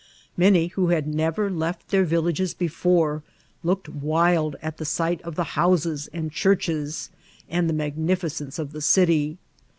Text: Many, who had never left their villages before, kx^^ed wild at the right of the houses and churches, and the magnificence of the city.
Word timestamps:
Many, 0.35 0.69
who 0.69 0.87
had 0.87 1.05
never 1.07 1.51
left 1.51 1.89
their 1.89 2.05
villages 2.05 2.55
before, 2.55 3.21
kx^^ed 3.63 3.87
wild 4.01 4.55
at 4.59 4.77
the 4.77 4.89
right 4.99 5.21
of 5.21 5.35
the 5.35 5.43
houses 5.53 6.09
and 6.11 6.31
churches, 6.31 7.11
and 7.47 7.69
the 7.69 7.73
magnificence 7.73 8.57
of 8.57 8.71
the 8.71 8.81
city. 8.81 9.37